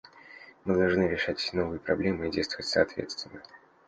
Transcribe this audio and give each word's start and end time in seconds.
Мы 0.65 0.73
должны 0.73 1.03
решать 1.03 1.39
эти 1.45 1.55
новые 1.55 1.79
проблемы 1.79 2.27
и 2.27 2.31
действовать 2.31 2.65
соответственно. 2.65 3.43